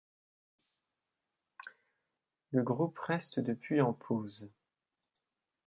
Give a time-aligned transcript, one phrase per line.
[2.49, 4.49] Le groupe reste, depuis, en pause.